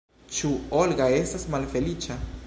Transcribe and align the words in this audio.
Ĉu 0.37 0.49
Olga 0.79 1.09
estas 1.17 1.45
malfeliĉa? 1.57 2.17